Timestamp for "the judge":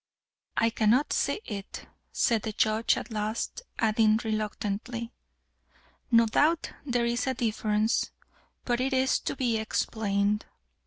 2.41-2.97